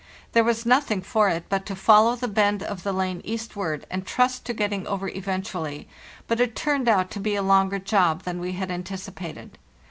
There 0.31 0.43
was 0.43 0.65
nothing 0.65 1.03
for 1.03 1.29
it 1.29 1.43
but 1.47 1.63
to 1.67 1.75
follow 1.75 2.15
the 2.15 2.27
bend 2.27 2.63
of 2.63 2.81
the 2.81 2.91
lane 2.91 3.21
eastward 3.23 3.85
and 3.87 4.03
trust 4.03 4.43
to 4.45 4.53
getting 4.55 4.87
over 4.87 5.09
eventually, 5.09 5.87
but 6.27 6.39
it 6.39 6.55
turned 6.55 6.89
out 6.89 7.11
to 7.11 7.19
be 7.19 7.35
a 7.35 7.43
longer 7.43 7.77
job 7.77 8.23
than 8.23 8.39
we 8.39 8.53
had 8.53 8.71
anticipated. 8.71 9.59